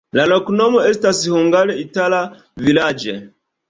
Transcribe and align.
La 0.19 0.23
loknomo 0.29 0.79
estas 0.93 1.21
hungare 1.35 1.79
itala-vilaĝ'. 1.85 3.11